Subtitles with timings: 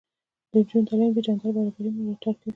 [0.49, 2.49] د نجونو تعلیم د جنډر برابري ملاتړ کوي.